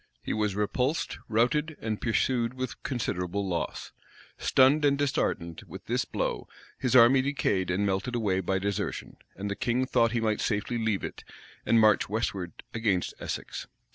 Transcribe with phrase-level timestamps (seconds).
[0.23, 3.91] He was repulsed, routed, and pursued with considerable loss.[*]
[4.39, 6.47] Stunned and disheartened with this blow,
[6.79, 10.79] his army decayed and melted away by desertion; and the king thought he might safely
[10.79, 11.23] leave it,
[11.67, 13.67] and march westward against Essex.